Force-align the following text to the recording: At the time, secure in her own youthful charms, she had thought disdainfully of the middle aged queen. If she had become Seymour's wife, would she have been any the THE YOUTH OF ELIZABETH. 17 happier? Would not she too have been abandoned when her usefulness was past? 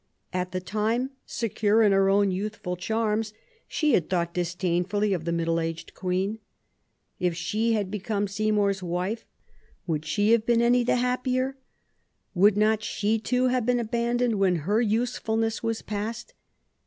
At 0.33 0.51
the 0.51 0.59
time, 0.59 1.11
secure 1.27 1.83
in 1.83 1.91
her 1.91 2.09
own 2.09 2.31
youthful 2.31 2.75
charms, 2.75 3.33
she 3.67 3.93
had 3.93 4.09
thought 4.09 4.33
disdainfully 4.33 5.13
of 5.13 5.25
the 5.25 5.31
middle 5.31 5.59
aged 5.59 5.93
queen. 5.93 6.39
If 7.19 7.35
she 7.35 7.73
had 7.73 7.91
become 7.91 8.27
Seymour's 8.27 8.81
wife, 8.81 9.27
would 9.85 10.03
she 10.03 10.31
have 10.31 10.43
been 10.43 10.59
any 10.59 10.79
the 10.79 10.93
THE 10.93 11.01
YOUTH 11.01 11.01
OF 11.01 11.03
ELIZABETH. 11.03 11.25
17 11.25 11.33
happier? 11.35 11.57
Would 12.33 12.57
not 12.57 12.81
she 12.81 13.19
too 13.19 13.47
have 13.49 13.65
been 13.67 13.79
abandoned 13.79 14.39
when 14.39 14.55
her 14.55 14.81
usefulness 14.81 15.61
was 15.61 15.83
past? 15.83 16.33